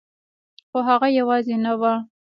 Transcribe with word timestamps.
خو 0.69 0.77
هغه 0.87 1.07
یوازې 1.19 1.55
نه 1.65 1.73
وه 1.79 1.93